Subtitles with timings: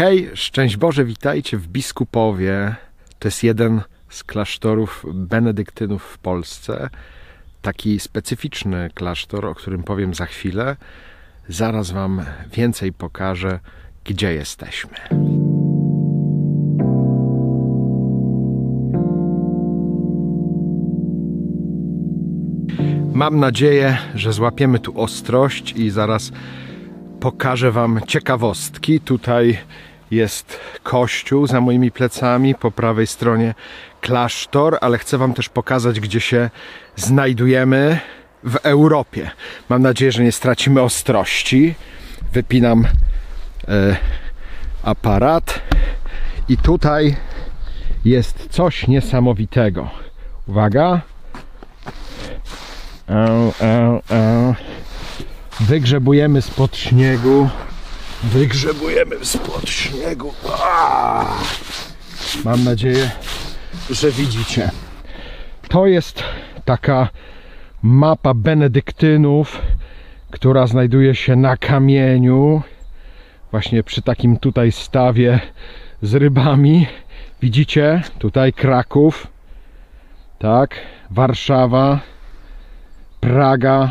[0.00, 2.74] Hej, szczęść Boże, witajcie w Biskupowie.
[3.18, 6.90] To jest jeden z klasztorów benedyktynów w Polsce.
[7.62, 10.76] Taki specyficzny klasztor, o którym powiem za chwilę.
[11.48, 13.60] Zaraz Wam więcej pokażę,
[14.04, 14.94] gdzie jesteśmy.
[23.12, 26.32] Mam nadzieję, że złapiemy tu ostrość i zaraz
[27.20, 29.00] pokażę Wam ciekawostki.
[29.00, 29.58] Tutaj
[30.10, 33.54] jest kościół za moimi plecami, po prawej stronie
[34.00, 36.50] klasztor, ale chcę Wam też pokazać, gdzie się
[36.96, 38.00] znajdujemy
[38.44, 39.30] w Europie.
[39.68, 41.74] Mam nadzieję, że nie stracimy ostrości.
[42.32, 42.84] Wypinam
[43.68, 43.96] e,
[44.82, 45.60] aparat
[46.48, 47.16] i tutaj
[48.04, 49.90] jest coś niesamowitego.
[50.46, 51.00] Uwaga.
[53.08, 54.54] Au, au, au.
[55.60, 57.48] Wygrzebujemy spod śniegu.
[58.24, 60.34] Wygrzebujemy spod śniegu.
[62.44, 63.10] Mam nadzieję,
[63.90, 64.70] że widzicie.
[65.68, 66.22] To jest
[66.64, 67.08] taka
[67.82, 69.62] mapa benedyktynów,
[70.30, 72.62] która znajduje się na kamieniu.
[73.50, 75.40] Właśnie przy takim tutaj stawie
[76.02, 76.86] z rybami.
[77.42, 78.02] Widzicie?
[78.18, 79.26] Tutaj Kraków.
[80.38, 80.74] Tak,
[81.10, 82.00] Warszawa,
[83.20, 83.90] Praga,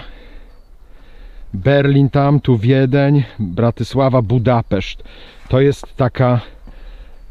[1.54, 5.04] Berlin tam, tu Wiedeń, Bratysława, Budapeszt.
[5.48, 6.42] To jest taka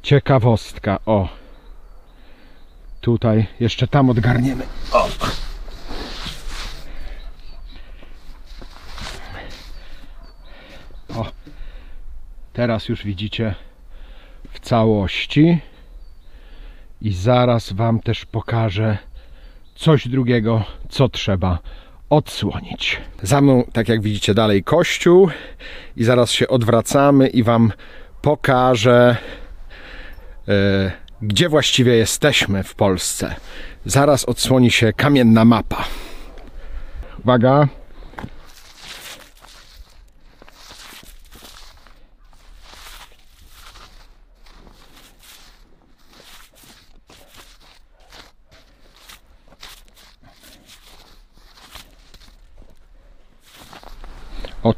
[0.02, 0.98] ciekawostka.
[1.06, 1.28] O.
[3.00, 4.64] Tutaj jeszcze tam odgarniemy.
[4.92, 5.08] O.
[11.20, 11.26] o.
[12.52, 13.54] Teraz już widzicie
[14.52, 15.58] w całości.
[17.02, 18.98] I zaraz Wam też pokażę
[19.74, 21.58] coś drugiego, co trzeba
[22.10, 23.00] odsłonić.
[23.22, 25.28] Za mną, tak jak widzicie, dalej kościół
[25.96, 27.72] i zaraz się odwracamy i Wam
[28.22, 29.16] pokażę,
[30.48, 30.92] e,
[31.22, 33.34] gdzie właściwie jesteśmy w Polsce.
[33.84, 35.84] Zaraz odsłoni się kamienna mapa.
[37.24, 37.68] Uwaga.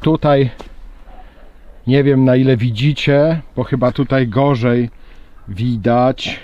[0.01, 0.49] Tutaj
[1.87, 4.89] nie wiem na ile widzicie, bo chyba tutaj gorzej
[5.47, 6.39] widać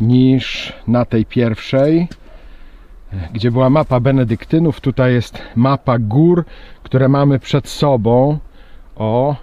[0.00, 2.08] niż na tej pierwszej,
[3.32, 4.80] gdzie była mapa benedyktynów.
[4.80, 6.44] Tutaj jest mapa gór,
[6.82, 8.38] które mamy przed sobą.
[8.96, 9.36] O,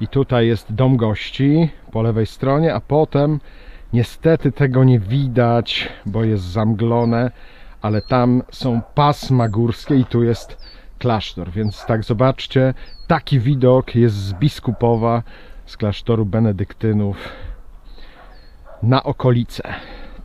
[0.00, 3.40] i tutaj jest dom gości po lewej stronie, a potem
[3.92, 7.30] niestety tego nie widać, bo jest zamglone,
[7.82, 11.50] ale tam są pasma górskie i tu jest klasztor.
[11.50, 12.74] Więc tak zobaczcie,
[13.06, 15.22] taki widok jest z Biskupowa,
[15.66, 17.16] z klasztoru benedyktynów
[18.82, 19.62] na okolice.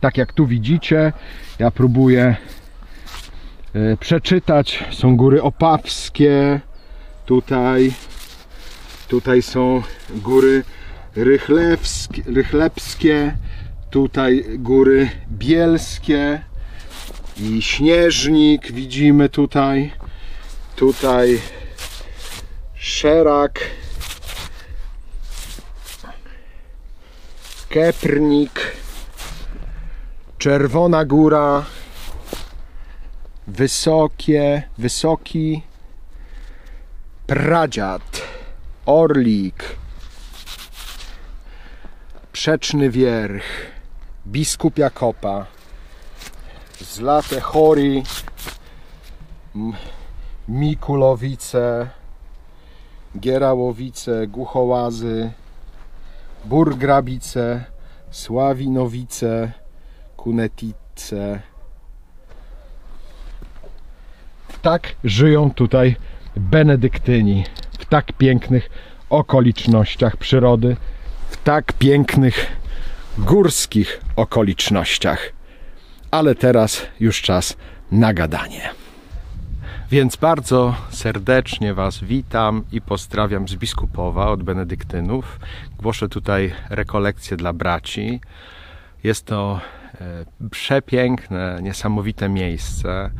[0.00, 1.12] Tak jak tu widzicie,
[1.58, 2.36] ja próbuję
[3.74, 4.84] e, przeczytać.
[4.90, 6.60] Są góry opawskie,
[7.26, 7.92] tutaj,
[9.08, 10.62] tutaj są góry
[11.16, 13.36] rychlewskie, rychlebskie,
[13.90, 16.40] tutaj góry bielskie
[17.40, 19.92] i śnieżnik widzimy tutaj
[20.76, 21.40] tutaj
[22.74, 23.60] Szerak
[27.68, 28.76] Keprnik
[30.38, 31.64] Czerwona Góra
[33.46, 35.62] Wysokie Wysoki
[37.26, 38.22] Pradziad
[38.86, 39.64] Orlik
[42.32, 43.44] Przeczny Wierch
[44.26, 45.46] Biskupia Kopa
[46.80, 48.02] Zlate Chori
[50.48, 51.88] Mikulowice,
[53.20, 55.30] Gierałowice, Głuchołazy,
[56.44, 57.64] Burgrabice,
[58.10, 59.52] Sławinowice,
[60.16, 61.40] Kunetice.
[64.62, 65.96] Tak żyją tutaj
[66.36, 67.44] benedyktyni
[67.78, 68.70] w tak pięknych
[69.10, 70.76] okolicznościach przyrody,
[71.30, 72.46] w tak pięknych
[73.18, 75.32] górskich okolicznościach.
[76.10, 77.56] Ale teraz już czas
[77.92, 78.83] na gadanie.
[79.90, 85.40] Więc bardzo serdecznie Was witam i pozdrawiam z Biskupowa od Benedyktynów.
[85.78, 88.20] Głoszę tutaj rekolekcje dla braci.
[89.04, 89.60] Jest to
[89.94, 93.10] e, przepiękne, niesamowite miejsce.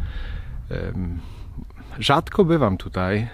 [1.98, 3.28] Rzadko bywam tutaj e,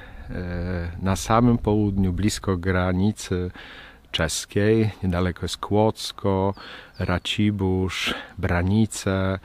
[1.03, 3.51] na samym południu, blisko granicy
[4.11, 4.91] czeskiej.
[5.03, 6.55] Niedaleko jest Kłodzko,
[6.99, 9.39] Racibórz, Branice,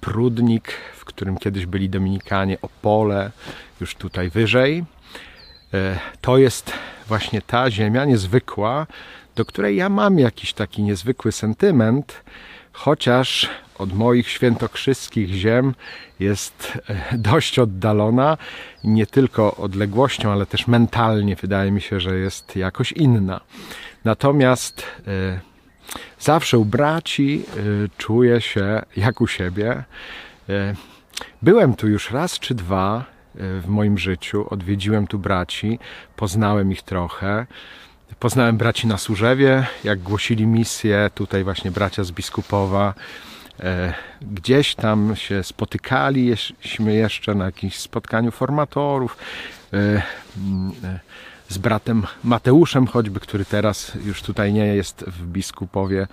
[0.00, 3.30] Prudnik, w którym kiedyś byli Dominikanie, Opole,
[3.80, 4.84] już tutaj wyżej.
[5.74, 6.72] E, to jest
[7.08, 8.86] właśnie ta ziemia niezwykła,
[9.36, 12.22] do której ja mam jakiś taki niezwykły sentyment,
[12.72, 13.48] chociaż
[13.78, 15.74] od moich świętokrzyskich ziem
[16.20, 18.36] jest e, dość oddalona,
[18.84, 23.40] nie tylko odległością, ale też mentalnie wydaje mi się, że jest jakoś inna.
[24.04, 25.49] Natomiast e,
[26.18, 27.44] zawsze u braci
[27.98, 29.84] czuję się jak u siebie.
[31.42, 33.04] Byłem tu już raz czy dwa
[33.34, 34.46] w moim życiu.
[34.50, 35.78] Odwiedziłem tu braci,
[36.16, 37.46] poznałem ich trochę.
[38.18, 42.94] Poznałem braci na Służewie, jak głosili misję, tutaj właśnie bracia z Biskupowa.
[44.22, 49.16] Gdzieś tam się spotykaliśmy jeszcze na jakimś spotkaniu formatorów
[49.72, 50.72] mm,
[51.50, 56.06] z bratem Mateuszem choćby, który teraz już tutaj nie jest w Biskupowie,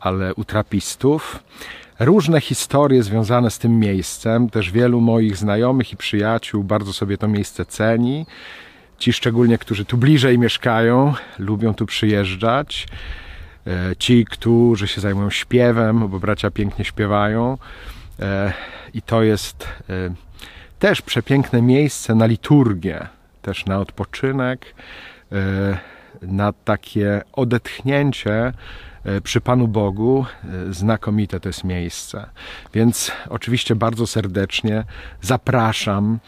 [0.00, 1.42] ale u trapistów
[2.00, 4.50] różne historie związane z tym miejscem.
[4.50, 8.26] Też wielu moich znajomych i przyjaciół bardzo sobie to miejsce ceni.
[8.98, 12.86] Ci szczególnie, którzy tu bliżej mieszkają, lubią tu przyjeżdżać.
[13.66, 17.58] E, ci, którzy się zajmują śpiewem, bo bracia pięknie śpiewają.
[18.20, 18.52] E,
[18.94, 20.14] I to jest e,
[20.78, 23.08] też przepiękne miejsce na liturgię,
[23.42, 24.74] też na odpoczynek,
[26.22, 28.52] na takie odetchnięcie
[29.04, 32.26] E, przy Panu Bogu e, znakomite to jest miejsce.
[32.74, 34.84] Więc oczywiście bardzo serdecznie
[35.20, 36.18] zapraszam.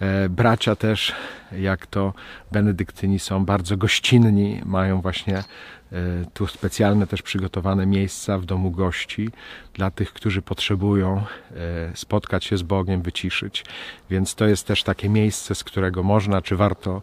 [0.00, 1.12] E, bracia też,
[1.52, 2.12] jak to
[2.52, 5.44] benedyktyni są bardzo gościnni, mają właśnie
[6.34, 9.30] tu specjalne też przygotowane miejsca w domu gości
[9.74, 11.24] dla tych, którzy potrzebują
[11.94, 13.64] spotkać się z Bogiem, wyciszyć.
[14.10, 17.02] Więc to jest też takie miejsce, z którego można, czy warto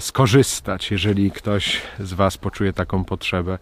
[0.00, 3.58] skorzystać, jeżeli ktoś z Was poczuje taką potrzebę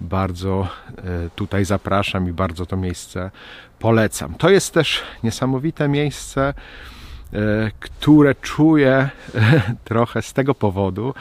[0.00, 3.30] bardzo e, tutaj zapraszam i bardzo to miejsce
[3.78, 4.34] polecam.
[4.34, 6.54] To jest też niesamowite miejsce, e,
[7.80, 9.08] które czuję
[9.84, 11.14] trochę z tego powodu,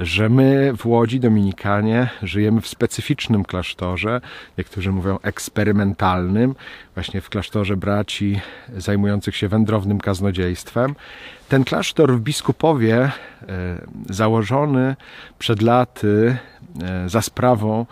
[0.00, 4.20] że my w Łodzi Dominikanie żyjemy w specyficznym klasztorze,
[4.58, 6.54] niektórzy mówią eksperymentalnym,
[6.94, 8.40] właśnie w klasztorze braci
[8.76, 10.94] zajmujących się wędrownym kaznodziejstwem.
[11.48, 13.10] Ten klasztor w Biskupowie, e,
[14.10, 14.96] założony
[15.38, 16.36] przed laty
[16.82, 17.86] e, za sprawą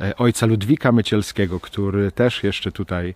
[0.00, 3.14] e, ojca Ludwika Mycielskiego, który też jeszcze tutaj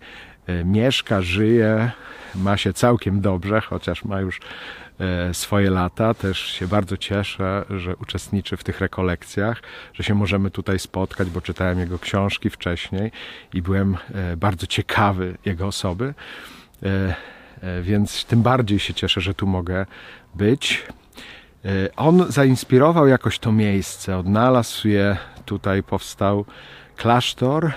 [0.64, 1.90] mieszka, żyje,
[2.34, 4.40] ma się całkiem dobrze, chociaż ma już
[5.00, 6.14] E, swoje lata.
[6.14, 9.62] Też się bardzo cieszę, że uczestniczy w tych rekolekcjach,
[9.94, 13.12] że się możemy tutaj spotkać, bo czytałem jego książki wcześniej
[13.54, 16.14] i byłem e, bardzo ciekawy jego osoby.
[16.82, 17.14] E,
[17.82, 19.86] więc tym bardziej się cieszę, że tu mogę
[20.34, 20.86] być.
[21.96, 26.44] On zainspirował jakoś to miejsce, odnalazł je, tutaj powstał
[26.96, 27.72] klasztor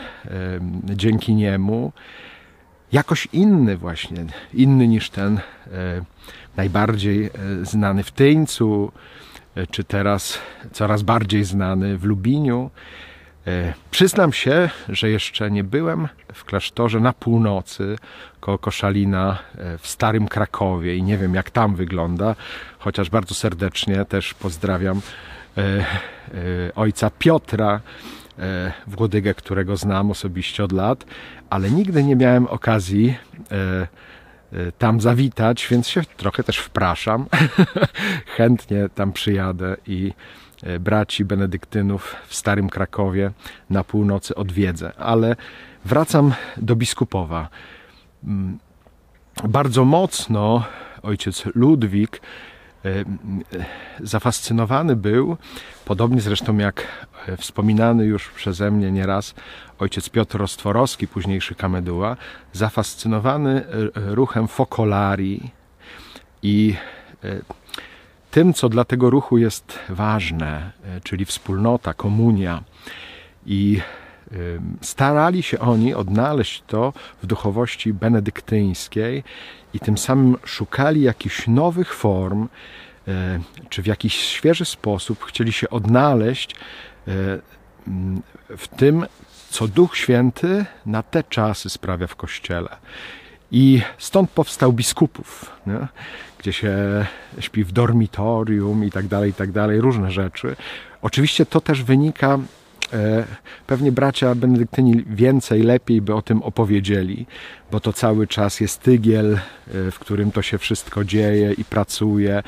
[0.84, 1.92] dzięki niemu.
[2.92, 5.40] Jakoś inny właśnie, inny niż ten
[6.58, 8.92] najbardziej e, znany w Tyńcu,
[9.56, 10.40] e, czy teraz
[10.72, 12.70] coraz bardziej znany w Lubiniu.
[13.48, 17.96] E, przyznam się, że jeszcze nie byłem w klasztorze na północy
[18.40, 19.40] koło Koszalina
[19.80, 22.36] w Starym Krakowie i nie wiem jak tam wygląda,
[22.80, 25.02] chociaż bardzo serdecznie też pozdrawiam
[26.76, 27.82] ojca Piotra
[28.88, 31.06] Włodygę, którego znam osobiście od lat,
[31.50, 33.16] ale nigdy nie miałem okazji
[34.54, 37.26] Y, tam zawitać, więc się trochę też wpraszam.
[38.38, 40.14] Chętnie tam przyjadę i
[40.80, 43.32] braci benedyktynów w Starym Krakowie
[43.70, 44.94] na północy odwiedzę.
[44.98, 45.36] Ale
[45.86, 47.50] wracam do biskupowa.
[48.24, 48.60] Mm,
[49.44, 50.64] bardzo mocno
[51.02, 52.22] ojciec Ludwik
[54.00, 55.38] zafascynowany był,
[55.86, 57.08] podobnie zresztą jak
[57.38, 59.34] wspominany już przeze mnie nieraz
[59.80, 62.18] ojciec Piotr Rostworowski, późniejszy Kameduła,
[62.54, 63.66] zafascynowany e,
[64.16, 65.50] ruchem Focolari
[66.44, 66.76] i
[67.24, 67.42] e,
[68.32, 72.64] tym, co dla tego ruchu jest ważne, e, czyli wspólnota, komunia.
[73.46, 73.82] I
[74.82, 79.24] starali się oni odnaleźć to w duchowości benedyktyńskiej
[79.74, 82.48] i tym samym szukali jakichś nowych form,
[83.70, 86.56] czy w jakiś świeży sposób chcieli się odnaleźć
[88.58, 89.06] w tym,
[89.50, 92.70] co Duch Święty na te czasy sprawia w Kościele.
[93.52, 95.88] I stąd powstał biskupów, nie?
[96.40, 96.76] gdzie się
[97.40, 100.56] śpi w dormitorium i tak dalej, i tak dalej, różne rzeczy.
[101.02, 102.40] Oczywiście to też wynika, e,
[103.68, 107.26] pewnie bracia benedyktyni więcej, lepiej by o tym opowiedzieli,
[107.72, 112.44] bo to cały czas jest tygiel, e, w którym to się wszystko dzieje i pracuje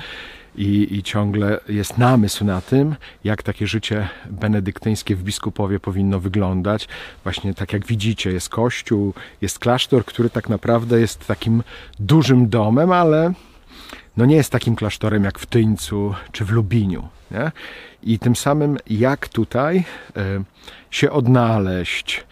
[0.55, 6.88] i, i ciągle jest namysł na tym, jak takie życie benedyktyńskie w biskupowie powinno wyglądać.
[7.23, 11.63] Właśnie tak jak widzicie, jest kościół, jest klasztor, który tak naprawdę jest takim
[12.00, 13.33] dużym domem, ale
[14.17, 17.07] no nie jest takim klasztorem jak w Tyńcu czy w Lubiniu.
[17.31, 17.51] Nie?
[18.03, 19.83] I tym samym jak tutaj
[20.17, 20.43] e,
[20.91, 22.23] się odnaleźć.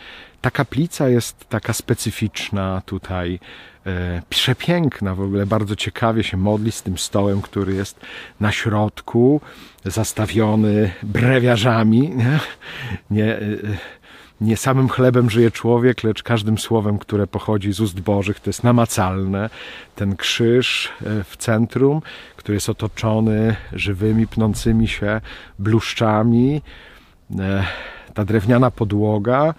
[0.42, 3.40] Ta kaplica jest taka specyficzna tutaj,
[3.86, 8.00] e, przepiękna w ogóle, bardzo ciekawie się modli z tym stołem, który jest
[8.40, 9.42] na środku,
[9.86, 12.10] zastawiony brewiarzami.
[12.16, 12.40] Nie,
[13.12, 13.40] nie e,
[14.42, 18.40] nie samym chlebem żyje człowiek, lecz każdym słowem, które pochodzi z ust Bożych.
[18.40, 19.50] To jest namacalne.
[19.96, 22.02] Ten krzyż e, w centrum,
[22.36, 25.22] który jest otoczony żywymi, pnącymi się
[25.60, 26.62] bluszczami.
[27.40, 27.64] E,
[28.14, 29.54] ta drewniana podłoga,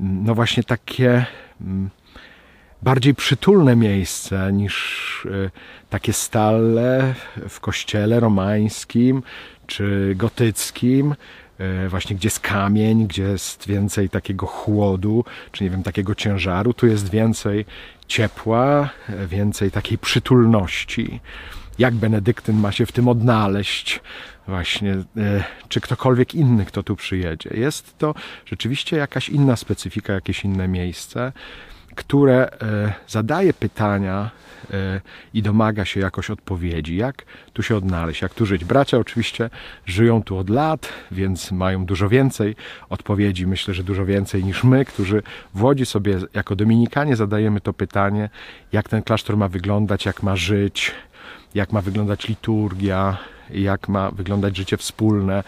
[0.00, 1.26] no właśnie takie
[1.60, 1.90] mm,
[2.82, 5.50] bardziej przytulne miejsce niż e,
[5.90, 7.14] takie stale
[7.48, 9.22] w kościele romańskim
[9.66, 11.14] czy gotyckim
[11.88, 16.86] właśnie gdzie jest kamień, gdzie jest więcej takiego chłodu, czy nie wiem, takiego ciężaru, tu
[16.86, 17.64] jest więcej
[18.08, 21.20] ciepła, e, więcej takiej przytulności.
[21.78, 24.00] Jak Benedyktyn ma się w tym odnaleźć,
[24.48, 25.04] właśnie, e,
[25.68, 27.50] czy ktokolwiek inny, kto tu przyjedzie.
[27.54, 28.14] Jest to
[28.46, 31.32] rzeczywiście jakaś inna specyfika, jakieś inne miejsce
[31.96, 34.30] które e, zadaje pytania
[34.70, 35.00] e,
[35.34, 38.64] i domaga się jakoś odpowiedzi, jak tu się odnaleźć, jak tu żyć.
[38.64, 39.50] Bracia oczywiście
[39.86, 42.56] żyją tu od lat, więc mają dużo więcej
[42.88, 45.22] odpowiedzi, myślę, że dużo więcej niż my, którzy
[45.54, 48.30] w Łodzi sobie jako dominikanie zadajemy to pytanie,
[48.72, 50.92] jak ten klasztor ma wyglądać, jak ma żyć,
[51.54, 53.18] jak ma wyglądać liturgia,
[53.50, 55.44] jak ma wyglądać życie wspólne,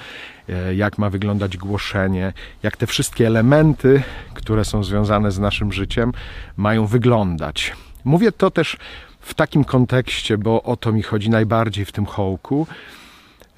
[0.48, 4.02] e, jak ma wyglądać głoszenie, jak te wszystkie elementy,
[4.34, 6.12] które są związane z naszym życiem,
[6.56, 7.72] mają wyglądać.
[8.04, 8.76] Mówię to też
[9.20, 12.66] w takim kontekście, bo o to mi chodzi najbardziej w tym hołku,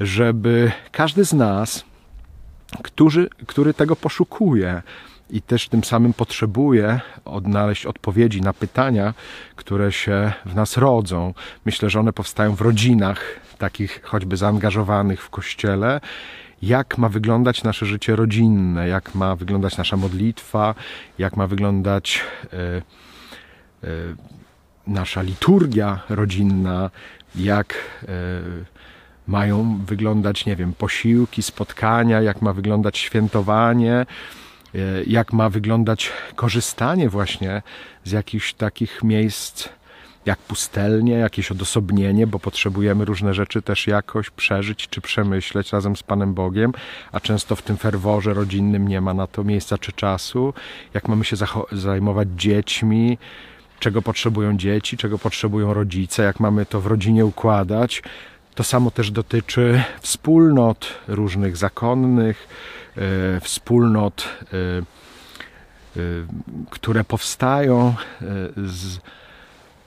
[0.01, 1.85] żeby każdy z nas,
[2.83, 4.83] który, który tego poszukuje,
[5.31, 9.15] i też tym samym potrzebuje odnaleźć odpowiedzi na pytania,
[9.57, 11.35] które się w nas rodzą.
[11.65, 16.01] Myślę, że one powstają w rodzinach, takich choćby zaangażowanych w kościele.
[16.63, 20.75] Jak ma wyglądać nasze życie rodzinne, jak ma wyglądać nasza modlitwa,
[21.19, 22.21] jak ma wyglądać
[22.53, 22.83] e, e,
[24.87, 26.91] nasza liturgia rodzinna,
[27.35, 28.09] jak e,
[29.27, 34.07] mają wyglądać, nie wiem, posiłki, spotkania, jak ma wyglądać świętowanie
[35.07, 37.63] jak ma wyglądać korzystanie właśnie
[38.05, 39.69] z jakichś takich miejsc
[40.27, 46.03] jak pustelnie, jakieś odosobnienie, bo potrzebujemy różne rzeczy też jakoś przeżyć czy przemyśleć razem z
[46.03, 46.73] Panem Bogiem,
[47.13, 50.55] a często w tym ferworze rodzinnym nie ma na to miejsca czy czasu.
[50.95, 51.37] Jak mamy się
[51.73, 53.19] zajmować dziećmi,
[53.81, 58.03] czego potrzebują dzieci, czego potrzebują rodzice, jak mamy to w rodzinie układać.
[58.61, 62.49] To samo też dotyczy wspólnot różnych zakonnych,
[62.97, 66.03] E, wspólnot, e, e,
[66.71, 67.95] które powstają
[68.57, 68.99] z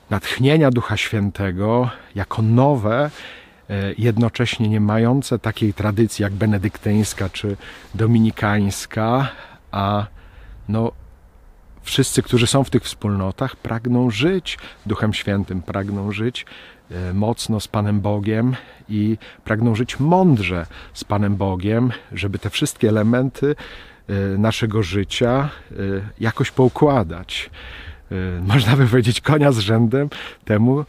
[0.10, 3.12] natchnienia Ducha Świętego jako nowe,
[3.98, 7.58] jednocześnie nie mające takiej tradycji jak benedyktyńska czy
[7.96, 9.32] dominikańska,
[9.72, 10.06] a
[10.70, 10.92] no,
[11.82, 16.46] wszyscy, którzy są w tych wspólnotach, pragną żyć Duchem Świętym, pragną żyć
[17.14, 18.56] mocno z Panem Bogiem
[18.90, 23.56] i pragną żyć mądrze z Panem Bogiem, żeby te wszystkie elementy
[24.08, 25.76] e, naszego życia e,
[26.20, 27.50] jakoś poukładać.
[28.42, 30.10] Można by powiedzieć konia z rzędem
[30.46, 30.86] temu,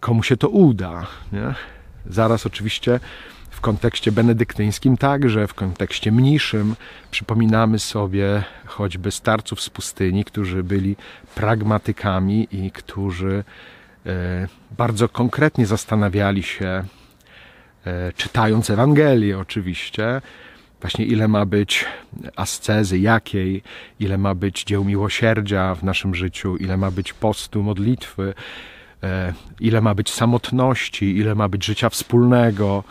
[0.00, 1.06] komu się to uda.
[1.32, 1.54] Nie?
[2.06, 3.00] Zaraz oczywiście
[3.50, 6.74] w kontekście benedyktyńskim także, w kontekście mniejszym
[7.10, 10.96] przypominamy sobie choćby starców z pustyni, którzy byli
[11.34, 13.75] pragmatykami i którzy E,
[14.76, 16.84] bardzo konkretnie zastanawiali się,
[17.86, 20.20] e, czytając Ewangelię oczywiście,
[20.80, 21.84] właśnie ile ma być
[22.36, 23.62] ascezy, jakiej,
[24.00, 28.34] ile ma być dzieł miłosierdzia w naszym życiu, ile ma być postu, modlitwy,
[29.02, 32.84] e, ile ma być samotności, ile ma być życia wspólnego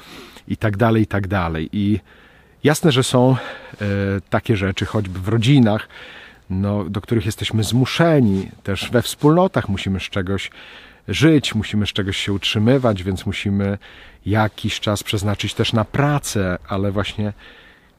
[0.47, 1.69] i tak dalej, i tak dalej.
[1.73, 1.99] I
[2.63, 3.35] jasne, że są
[4.29, 5.87] takie rzeczy, choćby w rodzinach,
[6.49, 10.51] no, do których jesteśmy zmuszeni, też we wspólnotach musimy z czegoś
[11.07, 13.77] żyć, musimy z czegoś się utrzymywać, więc musimy
[14.25, 17.33] jakiś czas przeznaczyć też na pracę, ale właśnie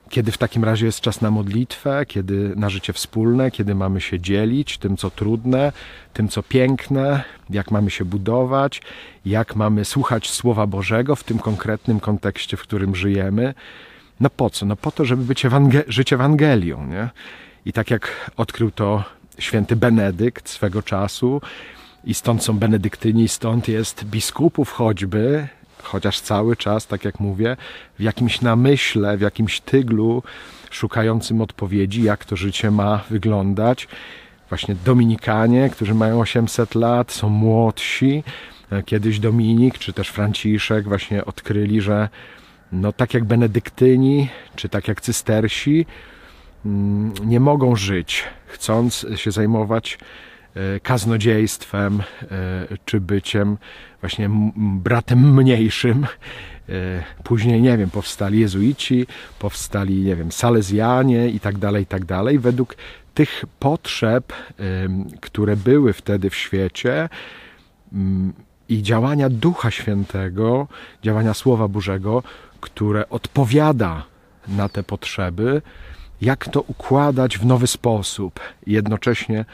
[0.09, 4.21] kiedy w takim razie jest czas na modlitwę, kiedy na życie wspólne, kiedy mamy się
[4.21, 5.73] dzielić tym, co trudne,
[6.13, 8.83] tym, co piękne, jak mamy się budować,
[9.25, 13.55] jak mamy słuchać Słowa Bożego w tym konkretnym kontekście, w którym żyjemy.
[14.21, 14.67] No po co?
[14.67, 17.09] No po to, żeby być Ewangel żyć Ewangelią, nie?
[17.65, 19.05] I tak jak odkrył to
[19.39, 21.41] święty Benedykt swego czasu,
[22.07, 25.49] i stąd są benedyktyni, stąd jest biskupów choćby,
[25.83, 27.57] chociaż cały czas, tak jak mówię,
[27.99, 30.23] w jakimś namyśle, w jakimś tyglu
[30.71, 33.89] szukającym odpowiedzi, jak to życie ma wyglądać.
[34.49, 38.23] Właśnie Dominikanie, którzy mają 800 lat, są młodsi,
[38.71, 42.09] e, kiedyś Dominik czy też Franciszek właśnie odkryli, że
[42.73, 45.87] no tak jak benedyktyni czy tak jak cystersi
[46.67, 49.99] mm, nie mogą żyć chcąc się zajmować
[50.83, 52.27] kaznodziejstwem e,
[52.85, 53.57] czy byciem
[54.01, 56.07] właśnie bratem mniejszym.
[57.25, 59.07] Później, nie wiem, powstali jezuici,
[59.39, 62.39] powstali, nie wiem, salezjanie i tak dalej, i tak dalej.
[62.39, 62.77] Według
[63.15, 64.33] tych potrzeb,
[65.21, 67.09] które były wtedy w świecie
[67.93, 68.33] mm,
[68.69, 70.69] i działania Ducha Świętego,
[71.03, 72.23] działania Słowa Bożego,
[72.61, 74.05] które odpowiada
[74.49, 75.63] na te potrzeby,
[76.21, 79.45] jak to układać w nowy sposób, jednocześnie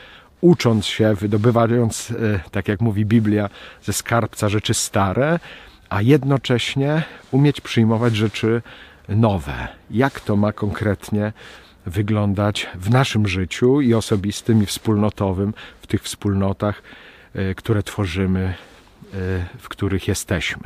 [0.42, 3.48] ucząc się, wydobywając, e, tak jak mówi Biblia,
[3.82, 5.38] ze skarbca rzeczy stare,
[5.88, 8.62] a jednocześnie umieć przyjmować rzeczy
[9.08, 9.68] nowe.
[9.90, 11.32] Jak to ma konkretnie
[11.86, 16.82] wyglądać w naszym życiu i osobistym, i wspólnotowym, w tych wspólnotach,
[17.34, 18.54] e, które tworzymy, e,
[19.58, 20.62] w których jesteśmy.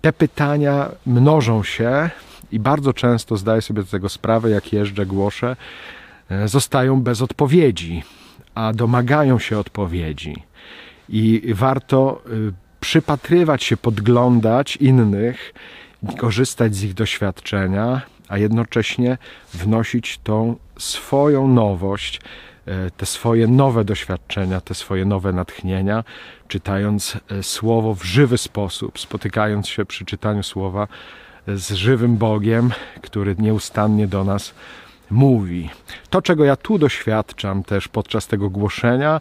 [0.00, 2.10] Te pytania mnożą się
[2.52, 5.56] i bardzo często zdaję sobie z tego sprawę, jak jeżdżę, głoszę,
[6.46, 8.02] zostają bez odpowiedzi,
[8.56, 10.42] a domagają się odpowiedzi.
[11.08, 12.22] I warto
[12.80, 15.54] przypatrywać się, podglądać innych,
[16.18, 19.18] korzystać z ich doświadczenia, a jednocześnie
[19.54, 22.20] wnosić tą swoją nowość,
[22.66, 26.04] e, te swoje nowe doświadczenia, te swoje nowe natchnienia,
[26.48, 30.88] czytając e, słowo w żywy sposób, spotykając się przy czytaniu słowa
[31.48, 32.70] z żywym Bogiem,
[33.02, 34.54] który nieustannie do nas
[35.10, 35.70] mówi.
[36.10, 39.20] To, czego ja tu doświadczam też podczas tego głoszenia,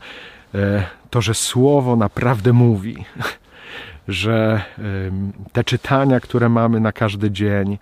[0.55, 3.05] e, to, że słowo naprawdę mówi,
[4.07, 4.61] że
[5.53, 7.77] te czytania, które mamy na każdy dzień,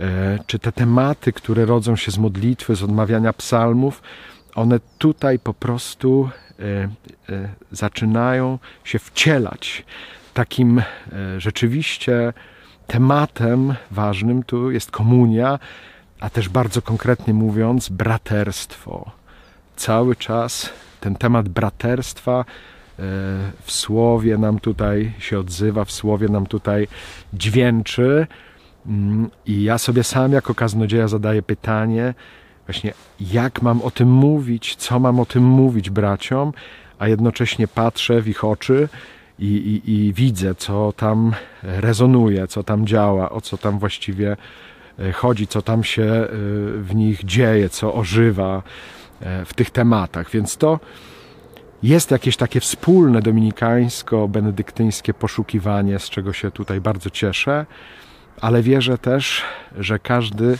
[0.00, 4.02] E, czy te tematy, które rodzą się z modlitwy, z odmawiania psalmów,
[4.54, 6.88] one tutaj po prostu e,
[7.72, 9.84] zaczynają się wcielać.
[10.34, 10.82] Takim
[11.38, 12.32] rzeczywiście
[12.86, 15.58] tematem ważnym tu jest komunia,
[16.20, 19.10] a też bardzo konkretnie mówiąc, braterstwo.
[19.76, 20.70] Cały czas
[21.00, 22.44] ten temat braterstwa
[23.62, 26.88] w słowie nam tutaj się odzywa, w słowie nam tutaj
[27.32, 28.26] dźwięczy.
[28.86, 32.14] Mm, I ja sobie sam jako kaznodzieja zadaję pytanie,
[32.66, 36.52] właśnie jak mam o tym mówić, co mam o tym mówić braciom,
[36.98, 38.88] a jednocześnie patrzę w ich oczy
[39.38, 44.36] i, i, i widzę, co tam rezonuje, co tam działa, o co tam właściwie e,
[45.12, 46.28] chodzi, co tam się e,
[46.78, 48.62] w nich dzieje, co ożywa
[49.20, 50.30] e, w tych tematach.
[50.30, 50.80] Więc to
[51.82, 57.66] jest jakieś takie wspólne dominikańsko-benedyktyńskie poszukiwanie, z czego się tutaj bardzo cieszę
[58.40, 59.42] ale wierzę też,
[59.78, 60.58] że każdy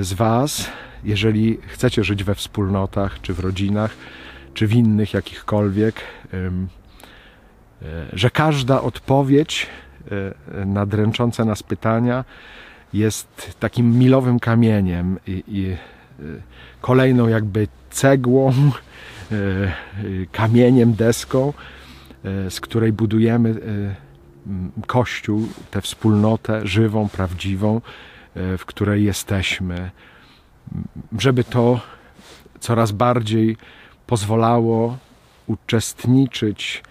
[0.00, 0.70] z Was,
[1.04, 3.90] jeżeli chcecie żyć we wspólnotach, czy w rodzinach,
[4.54, 6.00] czy w innych jakichkolwiek,
[6.34, 6.50] e,
[8.12, 9.66] że każda odpowiedź
[10.56, 12.24] e, na dręczące nas pytania
[12.94, 15.76] jest takim milowym kamieniem i, i e,
[16.80, 18.52] kolejną jakby cegłą,
[20.32, 21.52] kamieniem, deską,
[22.50, 23.54] z której budujemy
[24.86, 27.80] Kościół, tę wspólnotę żywą, prawdziwą,
[28.34, 29.90] w której jesteśmy,
[31.18, 31.80] żeby to
[32.60, 33.56] coraz bardziej
[34.06, 34.98] pozwalało
[35.46, 36.82] uczestniczyć,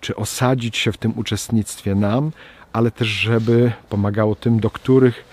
[0.00, 2.30] czy osadzić się w tym uczestnictwie nam,
[2.72, 5.24] ale też żeby pomagało tym, do których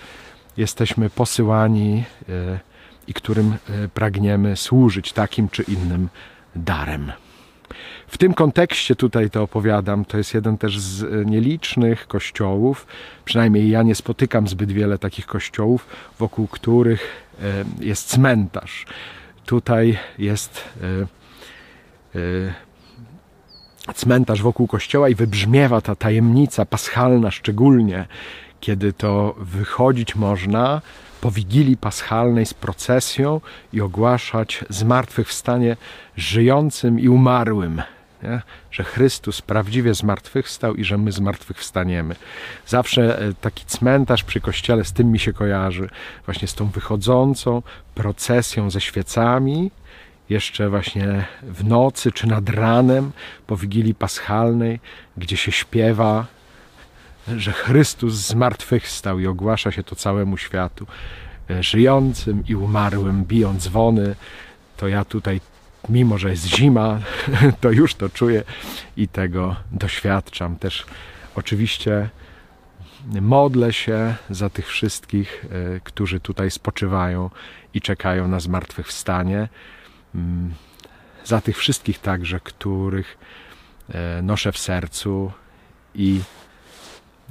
[0.56, 2.58] jesteśmy posyłani e,
[3.06, 6.08] i którym e, pragniemy służyć takim czy innym
[6.56, 7.12] darem.
[8.06, 10.04] W tym kontekście tutaj to opowiadam.
[10.04, 12.86] To jest jeden też z e, nielicznych kościołów,
[13.24, 15.86] przynajmniej ja nie spotykam zbyt wiele takich kościołów,
[16.18, 17.28] wokół których
[17.80, 18.86] jest cmentarz.
[19.46, 20.68] Tutaj jest
[23.94, 28.06] cmentarz wokół kościoła i wybrzmiewa ta tajemnica paschalna, szczególnie
[28.60, 30.80] kiedy to wychodzić można
[31.20, 33.40] po Wigilii Paschalnej z procesją
[33.72, 35.76] i ogłaszać zmartwychwstanie
[36.16, 37.82] żyjącym i umarłym.
[38.22, 38.42] Nie?
[38.70, 42.16] Że Chrystus prawdziwie zmartwychwstał i że my zmartwychwstaniemy.
[42.66, 45.88] Zawsze e, taki cmentarz przy kościele z tym mi się kojarzy,
[46.24, 47.62] właśnie z tą wychodzącą
[47.94, 49.70] procesją ze świecami,
[50.30, 53.12] jeszcze właśnie w nocy czy nad ranem
[53.46, 54.80] po Wigilii Paschalnej,
[55.16, 56.26] gdzie się śpiewa
[57.36, 60.86] że Chrystus zmartwychwstał i ogłasza się to całemu światu.
[61.50, 64.14] E, żyjącym i umarłym, biją dzwony,
[64.76, 65.40] to ja tutaj,
[65.88, 67.00] mimo że jest zima,
[67.60, 68.42] to już to czuję
[68.96, 70.56] i tego doświadczam.
[70.56, 70.86] Też
[71.34, 72.08] oczywiście
[73.20, 77.30] modlę się za tych wszystkich, e, którzy tutaj spoczywają
[77.74, 79.48] i czekają na zmartwychwstanie.
[81.24, 83.18] Za tych wszystkich także, których
[83.88, 85.32] e, noszę w sercu
[85.94, 86.20] i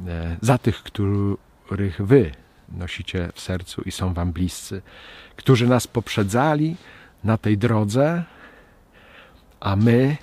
[0.07, 2.31] e, za tych, których wy
[2.69, 4.81] nosicie w sercu i są wam bliscy,
[5.35, 6.75] którzy nas poprzedzali
[7.23, 8.23] na tej drodze,
[9.59, 10.17] a my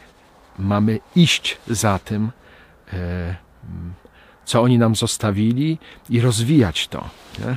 [0.59, 2.31] mamy iść za tym,
[2.93, 3.37] e,
[4.45, 5.79] co oni nam zostawili
[6.11, 7.09] i rozwijać to.
[7.39, 7.57] Nie?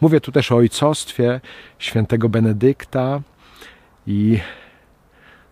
[0.00, 1.40] Mówię tu też o ojcostwie
[1.78, 3.20] świętego Benedykta
[4.06, 4.40] i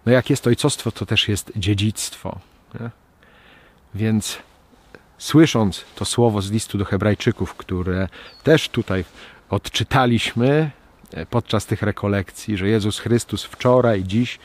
[0.07, 2.39] no jak jest ojcostwo, to też jest dziedzictwo.
[2.81, 2.91] Nie?
[3.95, 4.39] Więc
[5.19, 8.09] słysząc to słowo z listu do Hebrajczyków, które
[8.43, 9.05] też tutaj
[9.51, 10.71] odczytaliśmy
[11.13, 14.39] e, podczas tych rekolekcji, że Jezus Chrystus wczoraj, dziś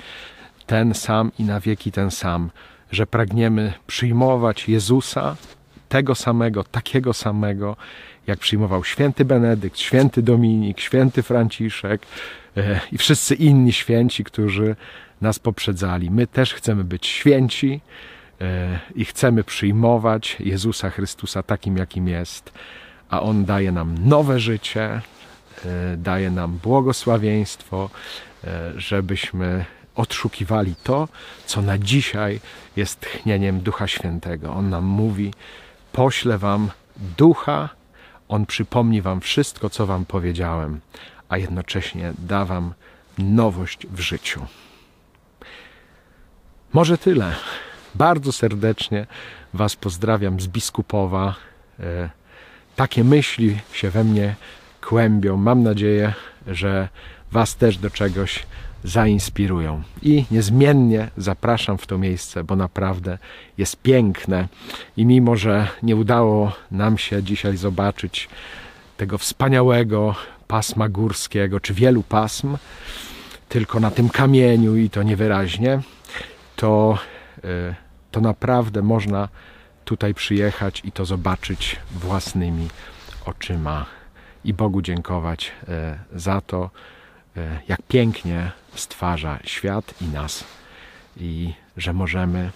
[0.66, 2.50] ten sam i na wieki ten sam,
[2.92, 5.36] że pragniemy przyjmować Jezusa,
[5.90, 7.76] tego samego, takiego samego,
[8.30, 12.02] jak przyjmował święty Benedykt, święty Dominik, święty Franciszek
[12.58, 14.76] e, i wszyscy inni święci, którzy
[15.22, 16.12] nas poprzedzali.
[16.12, 17.82] My też chcemy być święci
[18.42, 22.52] e, i chcemy przyjmować Jezusa Chrystusa takim, jakim jest,
[23.10, 25.02] a On daje nam nowe życie, e,
[25.98, 27.90] daje nam błogosławieństwo,
[28.76, 29.66] żebyśmy
[29.96, 31.08] odszukiwali to,
[31.46, 32.40] co na dzisiaj
[32.76, 34.54] jest tchnieniem Ducha Świętego.
[34.54, 35.34] On nam mówi:
[35.92, 36.70] Poślę Wam
[37.18, 37.70] Ducha,
[38.30, 40.80] On przypomni Wam wszystko, co Wam powiedziałem,
[41.30, 42.74] a jednocześnie da Wam
[43.18, 44.46] nowość w życiu.
[46.74, 47.36] Może tyle.
[47.96, 49.08] Bardzo serdecznie
[49.54, 51.36] Was pozdrawiam z Biskupowa.
[51.80, 52.10] E,
[52.76, 54.36] takie myśli się we mnie
[54.82, 55.38] kłębią.
[55.38, 56.14] Mam nadzieję,
[56.48, 56.90] że
[57.32, 58.46] Was też do czegoś
[58.84, 59.82] zainspirują.
[60.02, 63.18] I niezmiennie zapraszam w to miejsce, bo naprawdę
[63.58, 64.48] jest piękne.
[64.98, 68.30] I mimo, że nie udało nam się dzisiaj zobaczyć
[68.98, 70.16] tego wspaniałego
[70.48, 72.58] pasma górskiego, czy wielu pasm,
[73.50, 75.82] tylko na tym kamieniu i to niewyraźnie,
[76.56, 76.98] to,
[77.44, 77.76] e,
[78.12, 79.30] to naprawdę można
[79.86, 82.68] tutaj przyjechać i to zobaczyć własnymi
[83.26, 83.86] oczyma
[84.46, 86.70] i Bogu dziękować e, za to,
[87.68, 90.44] jak pięknie stwarza świat i nas,
[91.18, 92.52] i że możemy,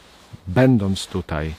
[0.48, 1.54] będąc tutaj,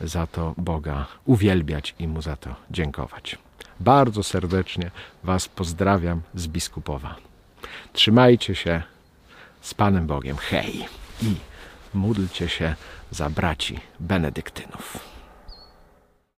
[0.00, 3.38] za to Boga uwielbiać i Mu za to dziękować.
[3.80, 4.90] Bardzo serdecznie
[5.24, 7.16] Was pozdrawiam z Biskupowa.
[7.92, 8.82] Trzymajcie się
[9.60, 10.36] z Panem Bogiem.
[10.36, 10.86] Hej!
[11.22, 11.34] I
[11.94, 12.74] módlcie się
[13.10, 14.98] za braci benedyktynów.